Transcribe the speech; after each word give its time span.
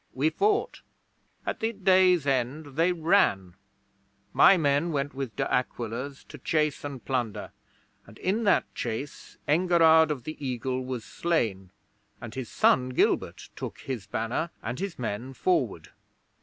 We 0.15 0.31
fought. 0.31 0.81
At 1.45 1.59
the 1.59 1.73
day's 1.73 2.25
end 2.25 2.75
they 2.75 2.91
ran. 2.91 3.53
My 4.33 4.57
men 4.57 4.91
went 4.91 5.13
with 5.13 5.35
De 5.35 5.43
Aquila's 5.53 6.23
to 6.23 6.39
chase 6.39 6.83
and 6.83 7.05
plunder, 7.05 7.51
and 8.07 8.17
in 8.17 8.43
that 8.45 8.73
chase 8.73 9.37
Engerrard 9.47 10.09
of 10.09 10.23
the 10.23 10.43
Eagle 10.43 10.83
was 10.83 11.03
slain, 11.05 11.69
and 12.19 12.33
his 12.33 12.49
son 12.49 12.89
Gilbert 12.89 13.49
took 13.55 13.81
his 13.81 14.07
banner 14.07 14.49
and 14.63 14.79
his 14.79 14.97
men 14.97 15.33
forward. 15.35 15.89